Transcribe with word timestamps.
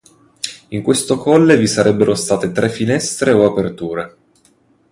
In 0.69 0.81
questo 0.81 1.19
colle 1.19 1.57
vi 1.57 1.67
sarebbero 1.67 2.15
state 2.15 2.51
tre 2.51 2.69
finestre 2.69 3.33
o 3.33 3.45
aperture. 3.45 4.15